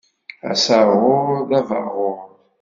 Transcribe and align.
Asaɣur 0.51 1.37
d 1.49 1.51
abaɣur. 1.59 2.19